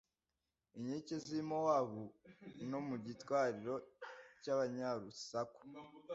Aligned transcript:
inkike 0.77 1.15
z 1.25 1.27
i 1.39 1.41
mowabu 1.49 2.03
no 2.69 2.79
mu 2.87 2.95
gitwariro 3.05 3.75
cy 4.41 4.47
abanyarusaku 4.53 5.61